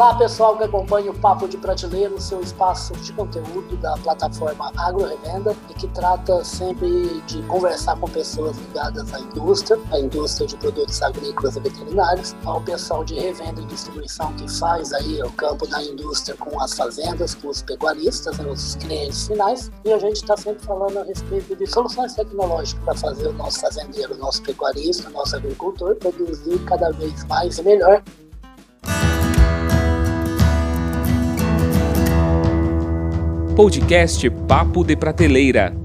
[0.00, 4.72] Olá, pessoal que acompanha o Papo de Prateleira, o seu espaço de conteúdo da plataforma
[4.74, 10.46] Agro Revenda e que trata sempre de conversar com pessoas ligadas à indústria, à indústria
[10.46, 15.30] de produtos agrícolas e veterinários, ao pessoal de revenda e distribuição que faz aí o
[15.32, 19.70] campo da indústria com as fazendas, com os pecuaristas, né, os clientes finais.
[19.84, 23.60] E a gente está sempre falando a respeito de soluções tecnológicas para fazer o nosso
[23.60, 28.02] fazendeiro, o nosso pecuarista, o nosso agricultor produzir cada vez mais e melhor
[33.60, 35.76] podcast Papo de Prateleira.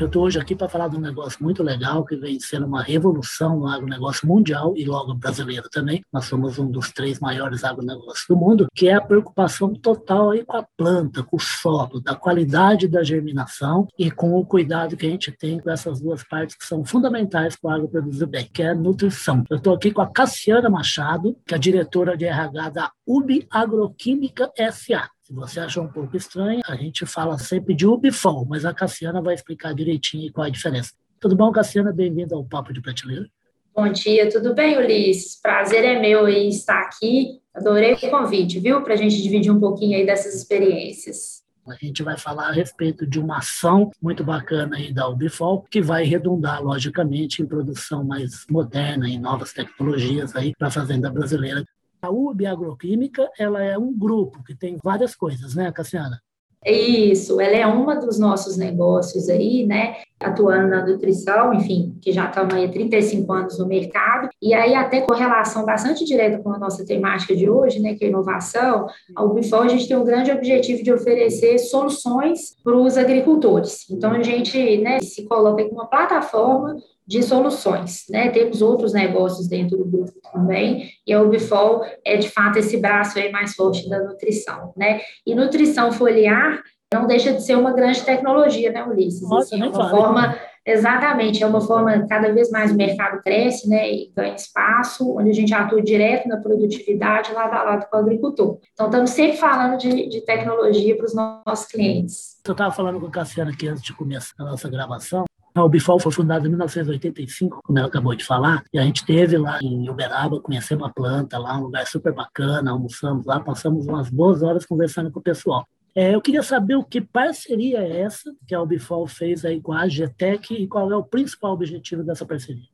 [0.00, 2.82] Eu estou hoje aqui para falar de um negócio muito legal que vem sendo uma
[2.82, 6.02] revolução no agronegócio mundial e logo brasileiro também.
[6.12, 10.44] Nós somos um dos três maiores agronegócios do mundo, que é a preocupação total aí
[10.44, 15.06] com a planta, com o solo, da qualidade da germinação e com o cuidado que
[15.06, 18.50] a gente tem com essas duas partes que são fundamentais para o agro produzir bem,
[18.52, 19.44] que é a nutrição.
[19.48, 24.50] Eu estou aqui com a Cassiana Machado, que é diretora de RH da UB Agroquímica
[24.72, 25.08] SA.
[25.28, 29.20] Se você achou um pouco estranho, a gente fala sempre de UBFOL, mas a Cassiana
[29.20, 30.94] vai explicar direitinho qual é a diferença.
[31.20, 31.92] Tudo bom, Cassiana?
[31.92, 33.28] Bem-vinda ao Papo de Prateleira.
[33.76, 35.38] Bom dia, tudo bem, Ulisses?
[35.38, 37.42] Prazer é meu em estar aqui.
[37.54, 38.80] Adorei o convite, viu?
[38.80, 41.42] Para a gente dividir um pouquinho aí dessas experiências.
[41.68, 45.82] A gente vai falar a respeito de uma ação muito bacana aí da Ubifol, que
[45.82, 51.62] vai redundar, logicamente, em produção mais moderna, em novas tecnologias aí para a fazenda brasileira.
[52.00, 56.20] A UB Agroquímica, ela é um grupo que tem várias coisas, né, Cassiana?
[56.66, 59.96] Isso, ela é uma dos nossos negócios aí, né?
[60.20, 64.74] Atuando na nutrição, enfim, que já estamos aí há 35 anos no mercado, e aí
[64.74, 68.86] até com relação bastante direta com a nossa temática de hoje, né, que é inovação,
[69.14, 73.88] a Ubifol a gente tem um grande objetivo de oferecer soluções para os agricultores.
[73.88, 76.76] Então a gente, né, se coloca em uma plataforma
[77.08, 78.28] de soluções, né?
[78.28, 83.18] Temos outros negócios dentro do grupo também, e a Ubifol é de fato esse braço
[83.18, 85.00] aí mais forte da nutrição, né?
[85.26, 89.22] E nutrição foliar não deixa de ser uma grande tecnologia, né, Ulisses?
[89.22, 93.68] Nossa, assim, é uma forma, exatamente, é uma forma, cada vez mais o mercado cresce,
[93.68, 97.96] né, e ganha espaço, onde a gente atua direto na produtividade, lado a lado com
[97.96, 98.58] o agricultor.
[98.72, 102.38] Então, estamos sempre falando de, de tecnologia para os nossos clientes.
[102.46, 105.24] Eu estava falando com a Cassiana aqui antes de começar a nossa gravação,
[105.54, 109.36] a Ubifol foi fundada em 1985, como ela acabou de falar, e a gente teve
[109.36, 114.08] lá em Uberaba, conhecemos a planta lá, um lugar super bacana, almoçamos lá, passamos umas
[114.08, 115.66] boas horas conversando com o pessoal.
[115.94, 119.72] É, eu queria saber o que parceria é essa que a Ubifol fez aí com
[119.72, 122.68] a GTEC e qual é o principal objetivo dessa parceria.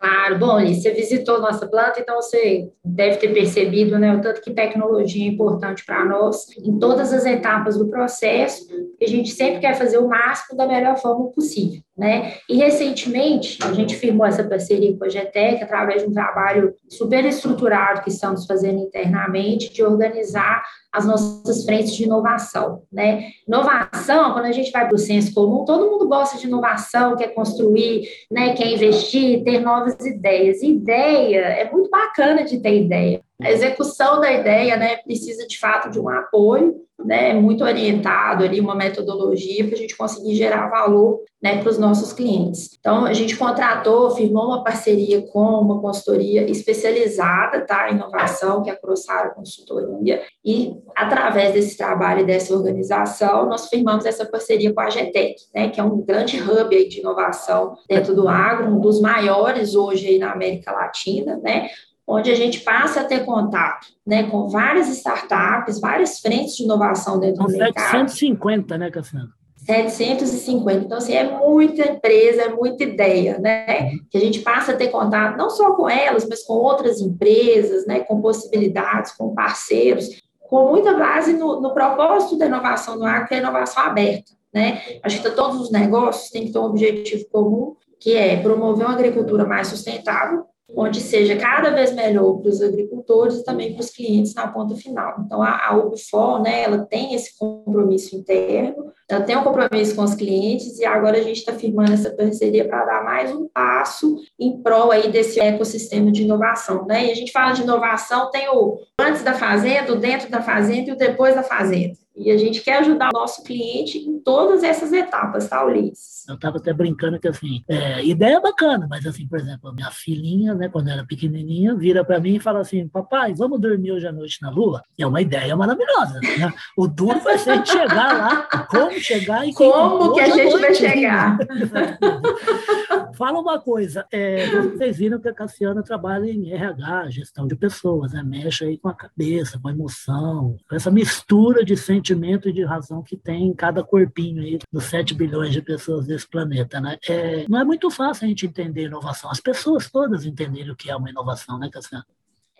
[0.00, 4.52] Claro, bom, você visitou nossa planta, então você deve ter percebido né, o tanto que
[4.52, 8.64] tecnologia é importante para nós em todas as etapas do processo,
[9.02, 11.80] a gente sempre quer fazer o máximo da melhor forma possível.
[11.96, 12.34] Né?
[12.48, 17.24] E recentemente a gente firmou essa parceria com a GTEC através de um trabalho super
[17.24, 23.30] estruturado que estamos fazendo internamente de organizar as nossas frentes de inovação, né?
[23.46, 27.28] Inovação, quando a gente vai para o senso comum, todo mundo gosta de inovação, quer
[27.28, 30.62] construir, né, quer investir, ter novas ideias.
[30.62, 33.20] Ideia é muito bacana de ter ideia.
[33.40, 38.60] A execução da ideia, né, precisa de fato de um apoio, né, muito orientado ali,
[38.60, 42.76] uma metodologia para a gente conseguir gerar valor né, para os nossos clientes.
[42.80, 48.70] Então, a gente contratou, firmou uma parceria com uma consultoria especializada tá, em inovação, que
[48.70, 54.74] é a Crossara Consultoria, e através desse trabalho e dessa organização, nós firmamos essa parceria
[54.74, 58.74] com a GTEC, né, que é um grande hub aí de inovação dentro do agro,
[58.74, 61.68] um dos maiores hoje aí na América Latina, né,
[62.08, 67.20] onde a gente passa a ter contato né, com várias startups, várias frentes de inovação
[67.20, 68.08] dentro do mercado.
[68.08, 69.28] 750, né, Cassiano?
[69.66, 70.84] 750.
[70.86, 73.90] Então, assim, é muita empresa, é muita ideia, né?
[74.10, 77.86] Que a gente passa a ter contato não só com elas, mas com outras empresas,
[77.86, 78.00] né?
[78.00, 80.08] Com possibilidades, com parceiros,
[80.40, 84.32] com muita base no, no propósito da inovação no agro, que é a inovação aberta,
[84.54, 84.80] né?
[85.02, 88.94] Acho que todos os negócios têm que ter um objetivo comum, que é promover uma
[88.94, 93.90] agricultura mais sustentável, onde seja cada vez melhor para os agricultores e também para os
[93.90, 95.22] clientes na ponta final.
[95.24, 100.02] Então, a, a UBFOL, né, ela tem esse compromisso interno, ela tem um compromisso com
[100.02, 104.16] os clientes e agora a gente está firmando essa parceria para dar mais um passo
[104.38, 107.06] em prol aí desse ecossistema de inovação, né?
[107.06, 110.90] E a gente fala de inovação, tem o antes da fazenda, o dentro da fazenda
[110.90, 111.96] e o depois da fazenda.
[112.18, 116.26] E a gente quer ajudar o nosso cliente em todas essas etapas, tá, Ulisses?
[116.28, 119.90] Eu estava até brincando que, assim, é, ideia bacana, mas, assim, por exemplo, a minha
[119.90, 124.06] filhinha, né, quando era pequenininha, vira para mim e fala assim, papai, vamos dormir hoje
[124.08, 124.82] à noite na lua?
[124.98, 126.52] É uma ideia maravilhosa, né?
[126.76, 130.74] O duro vai ser chegar lá, como vamos chegar e como que a gente vai
[130.74, 131.38] chegar?
[133.14, 138.12] Fala uma coisa, é, vocês viram que a Cassiana trabalha em RH, gestão de pessoas,
[138.12, 138.22] né?
[138.22, 142.64] mexe aí com a cabeça, com a emoção, com essa mistura de sentimento e de
[142.64, 146.80] razão que tem em cada corpinho aí dos 7 bilhões de pessoas desse planeta.
[146.80, 146.96] Né?
[147.08, 150.90] É, não é muito fácil a gente entender inovação, as pessoas todas entenderem o que
[150.90, 152.04] é uma inovação, né, Cassiana?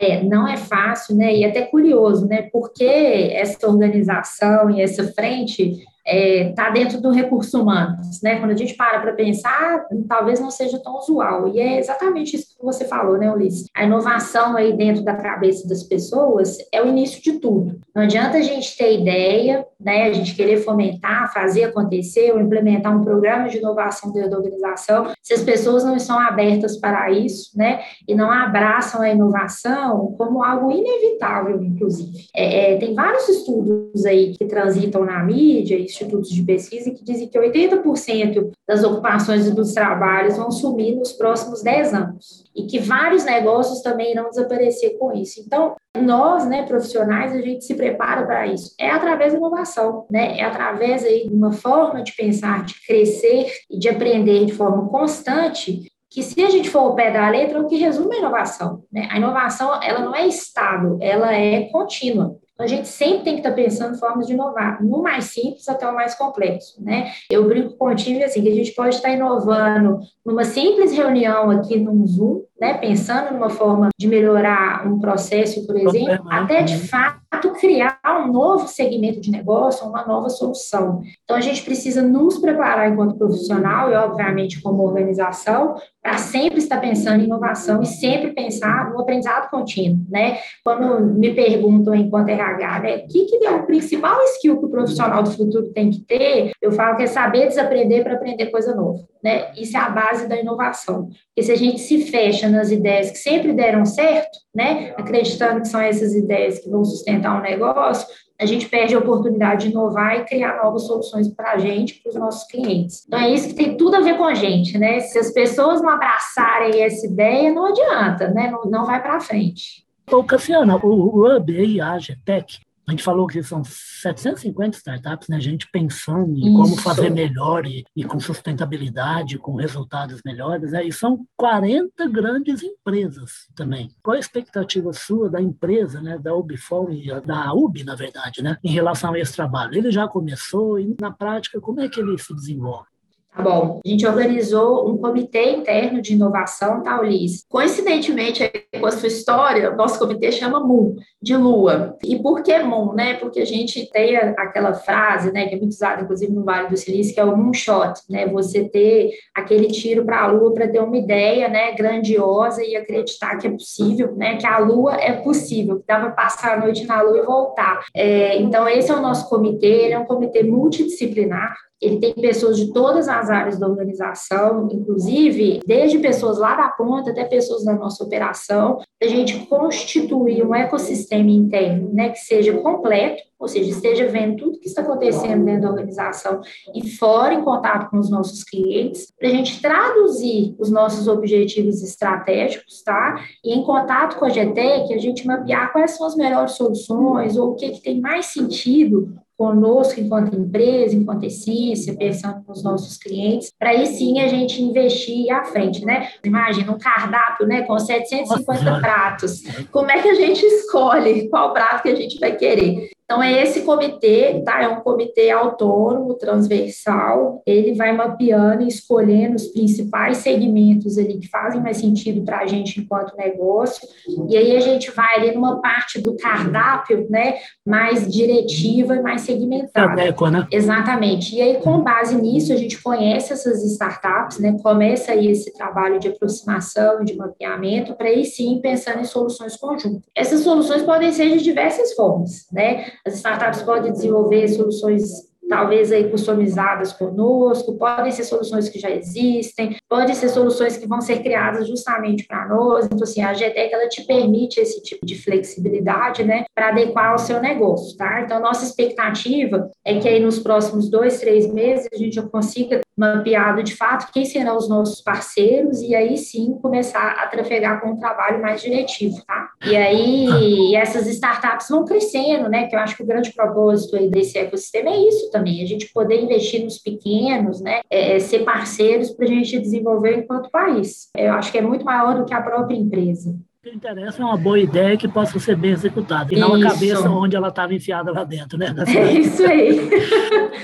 [0.01, 1.35] É, não é fácil, né?
[1.35, 2.43] E até curioso, né?
[2.53, 8.39] Porque essa organização e essa frente está é, tá dentro do recurso humano, né?
[8.39, 11.49] Quando a gente para para pensar, talvez não seja tão usual.
[11.49, 13.67] E é exatamente isso que você falou, né, Ulisses?
[13.75, 17.79] A inovação aí dentro da cabeça das pessoas é o início de tudo.
[17.95, 20.05] Não adianta a gente ter ideia, né?
[20.05, 25.13] A gente querer fomentar, fazer acontecer ou implementar um programa de inovação dentro da organização,
[25.23, 27.81] se as pessoas não estão abertas para isso, né?
[28.07, 32.27] E não abraçam a inovação como algo inevitável, inclusive.
[32.35, 37.29] É, é, tem vários estudos aí que transitam na mídia, institutos de pesquisa que dizem
[37.29, 42.81] que 80% das ocupações e dos trabalhos vão sumir nos próximos 10 anos e que
[42.81, 45.41] vários negócios também irão desaparecer com isso.
[45.41, 48.75] Então, nós, né, profissionais, a gente se prepara para isso.
[48.79, 49.68] É através da inovação,
[50.11, 50.39] né?
[50.39, 54.89] É através aí de uma forma de pensar, de crescer e de aprender de forma
[54.89, 58.19] constante que se a gente for ao pé da letra, é o que resume a
[58.19, 58.83] inovação.
[58.91, 59.07] Né?
[59.11, 62.37] A inovação, ela não é estado, ela é contínua.
[62.59, 65.69] Então, a gente sempre tem que estar pensando em formas de inovar, no mais simples
[65.69, 67.13] até o mais complexo, né?
[67.31, 72.05] Eu brinco contigo assim, que a gente pode estar inovando numa simples reunião aqui no
[72.05, 77.99] Zoom, né, pensando numa forma de melhorar um processo, por exemplo, até de fato criar
[78.25, 81.03] um novo segmento de negócio, uma nova solução.
[81.25, 86.81] Então, a gente precisa nos preparar enquanto profissional e, obviamente, como organização, para sempre estar
[86.81, 90.39] pensando em inovação e sempre pensar no aprendizado contínuo, né?
[90.65, 94.71] Quando me perguntam enquanto RH, né, o que, que é o principal skill que o
[94.71, 98.75] profissional do futuro tem que ter, eu falo que é saber desaprender para aprender coisa
[98.75, 99.53] nova, né?
[99.57, 101.07] Isso é a base da inovação.
[101.07, 105.69] Porque se a gente se fecha nas ideias que sempre deram certo, né, acreditando que
[105.69, 108.07] são essas ideias que vão sustentar o um negócio,
[108.41, 112.11] a gente perde a oportunidade de inovar e criar novas soluções para a gente, para
[112.11, 113.05] os nossos clientes.
[113.07, 115.01] Então, é isso que tem tudo a ver com a gente, né?
[115.01, 118.49] Se as pessoas não abraçarem essa ideia, não adianta, né?
[118.49, 119.85] Não, não vai para frente.
[120.11, 125.39] Ô, Cassiana, o, Hub a GTEC, a gente falou que são 750 startups, né?
[125.39, 126.57] Gente pensando em Isso.
[126.57, 130.83] como fazer melhor e, e, com sustentabilidade, com resultados melhores, né?
[130.83, 133.91] E são 40 grandes empresas também.
[134.03, 136.19] Qual a expectativa sua da empresa, né?
[136.19, 138.57] Da Ubifol e da UB, na verdade, né?
[138.65, 139.77] Em relação a esse trabalho?
[139.77, 142.89] Ele já começou e na prática como é que ele se desenvolve?
[143.35, 147.45] Tá bom, a gente organizou um comitê interno de inovação, tá, Ulisses?
[147.49, 151.97] Coincidentemente, com a sua história, nosso comitê chama Moon, de lua.
[152.03, 153.15] E por que Moon, né?
[153.15, 156.77] Porque a gente tem aquela frase, né, que é muito usada, inclusive, no Vale do
[156.77, 158.27] Silício, que é o moonshot, né?
[158.27, 163.37] Você ter aquele tiro para a lua para ter uma ideia, né, grandiosa e acreditar
[163.37, 166.85] que é possível, né, que a lua é possível, que dá para passar a noite
[166.87, 167.85] na lua e voltar.
[167.95, 172.57] É, então, esse é o nosso comitê, ele é um comitê multidisciplinar, ele tem pessoas
[172.57, 177.75] de todas as áreas da organização, inclusive desde pessoas lá da ponta até pessoas da
[177.75, 184.09] nossa operação, a gente constituir um ecossistema interno, né, que seja completo, ou seja, esteja
[184.09, 186.41] vendo tudo que está acontecendo dentro da organização
[186.75, 191.81] e fora em contato com os nossos clientes, para a gente traduzir os nossos objetivos
[191.81, 193.21] estratégicos, tá?
[193.45, 197.53] E em contato com a GTEC, a gente mapear quais são as melhores soluções ou
[197.53, 203.53] o que, que tem mais sentido conosco enquanto empresa, enquanto essência, pensando nos nossos clientes,
[203.57, 206.09] para aí sim a gente investir à frente, né?
[206.25, 208.81] Imagina um cardápio, né, com 750 Nossa.
[208.81, 209.43] pratos.
[209.71, 212.91] Como é que a gente escolhe qual prato que a gente vai querer?
[213.11, 214.63] Então, é esse comitê, tá?
[214.63, 217.43] É um comitê autônomo, transversal.
[217.47, 222.47] Ele vai mapeando e escolhendo os principais segmentos ali que fazem mais sentido para a
[222.47, 223.89] gente enquanto negócio.
[224.29, 227.37] E aí a gente vai ali numa parte do cardápio, né?
[227.67, 229.93] Mais diretiva e mais segmentada.
[229.93, 230.47] Adequa, né?
[230.53, 231.35] Exatamente.
[231.35, 234.55] E aí, com base nisso, a gente conhece essas startups, né?
[234.63, 240.03] Começa aí esse trabalho de aproximação, de mapeamento, para aí sim pensando em soluções conjuntas.
[240.15, 242.85] Essas soluções podem ser de diversas formas, né?
[243.09, 249.77] As startups podem desenvolver soluções talvez aí customizadas conosco, podem ser soluções que já existem,
[249.89, 252.85] podem ser soluções que vão ser criadas justamente para nós.
[252.85, 257.19] Então, assim, a GTEC, ela te permite esse tipo de flexibilidade, né, para adequar ao
[257.19, 258.21] seu negócio, tá?
[258.21, 263.63] Então, nossa expectativa é que aí nos próximos dois, três meses a gente consiga mapeado
[263.63, 267.97] de fato quem serão os nossos parceiros e aí sim começar a trafegar com um
[267.97, 269.51] trabalho mais diretivo, tá?
[269.65, 272.67] E aí essas startups vão crescendo, né?
[272.67, 275.93] Que eu acho que o grande propósito aí desse ecossistema é isso também, a gente
[275.93, 277.81] poder investir nos pequenos, né?
[277.89, 281.09] É, é ser parceiros para a gente desenvolver enquanto país.
[281.17, 283.35] Eu acho que é muito maior do que a própria empresa
[283.69, 287.09] que interessa é uma boa ideia que possa ser bem executada, e não a cabeça
[287.11, 288.75] onde ela estava enfiada lá dentro, né?
[288.89, 289.91] É isso aí.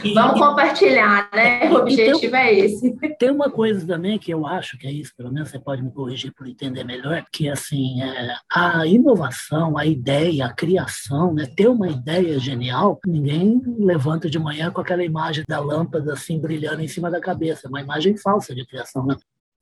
[0.02, 1.70] E, Vamos compartilhar, né?
[1.70, 2.96] O objetivo tem, é esse.
[3.18, 5.90] Tem uma coisa também que eu acho que é isso, pelo menos você pode me
[5.90, 11.46] corrigir por entender melhor, que assim, é, a inovação, a ideia, a criação, né?
[11.56, 16.82] Ter uma ideia genial, ninguém levanta de manhã com aquela imagem da lâmpada assim brilhando
[16.82, 19.16] em cima da cabeça, é uma imagem falsa de criação, né?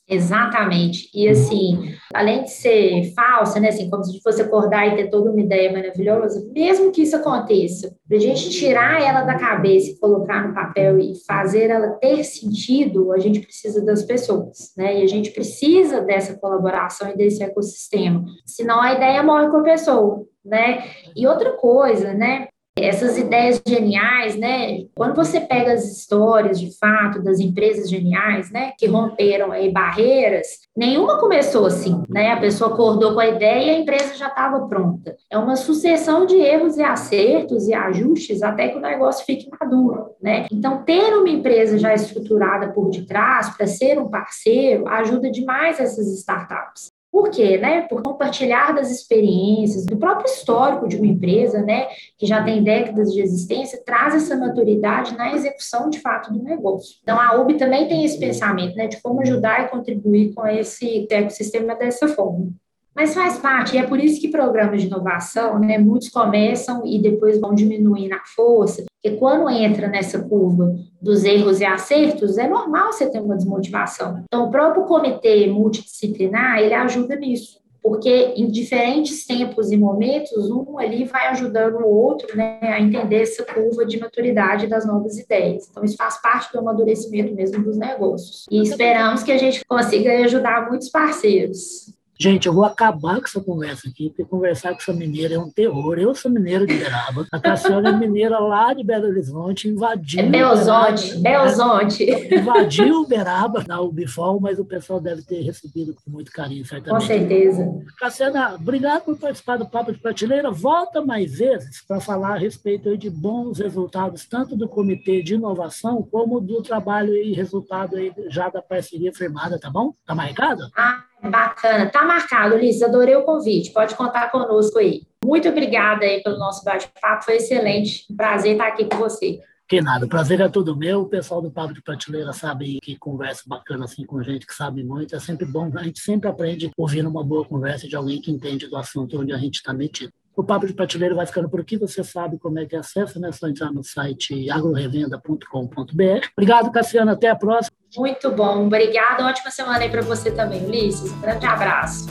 [0.08, 1.08] Exatamente.
[1.14, 5.30] E assim, além de ser falsa, né, assim, como se fosse acordar e ter toda
[5.30, 9.98] uma ideia maravilhosa, mesmo que isso aconteça, para a gente tirar ela da cabeça e
[9.98, 15.00] colocar no papel e fazer ela ter sentido, a gente precisa das pessoas, né?
[15.00, 18.24] E a gente precisa dessa colaboração e desse ecossistema.
[18.44, 20.84] Senão a ideia morre com a pessoa, né?
[21.16, 22.48] E outra coisa, né?
[22.76, 24.86] Essas ideias geniais, né?
[24.94, 30.46] Quando você pega as histórias de fato das empresas geniais, né, que romperam aí barreiras,
[30.74, 32.32] nenhuma começou assim, né?
[32.32, 35.14] A pessoa acordou com a ideia e a empresa já estava pronta.
[35.30, 40.12] É uma sucessão de erros e acertos e ajustes até que o negócio fique maduro,
[40.20, 40.46] né?
[40.50, 46.06] Então, ter uma empresa já estruturada por detrás para ser um parceiro ajuda demais essas
[46.06, 46.90] startups.
[47.12, 47.58] Por quê?
[47.58, 47.82] Né?
[47.82, 53.12] Por compartilhar das experiências, do próprio histórico de uma empresa, né, que já tem décadas
[53.12, 56.96] de existência, traz essa maturidade na execução de fato do negócio.
[57.02, 61.06] Então, a UB também tem esse pensamento né, de como ajudar e contribuir com esse
[61.10, 62.50] ecossistema dessa forma.
[62.94, 67.00] Mas faz parte, e é por isso que programas de inovação, né, muitos começam e
[67.00, 72.46] depois vão diminuindo a força, porque quando entra nessa curva dos erros e acertos, é
[72.46, 74.22] normal você ter uma desmotivação.
[74.24, 80.78] Então, o próprio comitê multidisciplinar, ele ajuda nisso, porque em diferentes tempos e momentos, um
[80.78, 85.66] ali vai ajudando o outro né, a entender essa curva de maturidade das novas ideias.
[85.68, 88.46] Então, isso faz parte do amadurecimento mesmo dos negócios.
[88.48, 91.92] E esperamos que a gente consiga ajudar muitos parceiros.
[92.18, 95.50] Gente, eu vou acabar com essa conversa aqui, porque conversar com essa mineira é um
[95.50, 95.98] terror.
[95.98, 100.20] Eu sou mineiro de Uberaba, a Cassiana é mineira lá de Belo Horizonte, invadiu.
[100.20, 102.04] É Belzonte, Belzonte.
[102.04, 107.00] Invadiu Uberaba na Ubifol, mas o pessoal deve ter recebido com muito carinho, certamente.
[107.00, 107.82] Com certeza.
[107.98, 110.50] Cassiana, obrigado por participar do Papo de Prateleira.
[110.50, 116.06] Volta mais vezes para falar a respeito de bons resultados, tanto do Comitê de Inovação,
[116.10, 119.92] como do trabalho e resultado aí já da parceria firmada, tá bom?
[120.06, 120.62] Tá marcado?
[120.76, 125.02] Ah, Bacana, tá marcado, Ulisses, adorei o convite, pode contar conosco aí.
[125.24, 129.40] Muito obrigada aí pelo nosso bate-papo, foi excelente, prazer estar aqui com você.
[129.68, 131.00] Que nada, o prazer é todo meu.
[131.00, 134.84] O pessoal do Papo de Prateleira sabe que conversa bacana assim com gente que sabe
[134.84, 135.16] muito.
[135.16, 138.66] É sempre bom, a gente sempre aprende ouvindo uma boa conversa de alguém que entende
[138.66, 140.12] do assunto onde a gente está metido.
[140.36, 141.78] O Papo de Prateleira vai ficando por aqui.
[141.78, 143.28] Você sabe como é que acessa, né?
[143.28, 146.26] É só entrar no site agrorevenda.com.br.
[146.36, 147.10] Obrigado, Cassiano.
[147.10, 147.81] Até a próxima.
[147.96, 148.66] Muito bom.
[148.66, 149.24] Obrigada.
[149.26, 151.12] Ótima semana aí para você também, Ulisses.
[151.12, 152.06] Um grande abraço.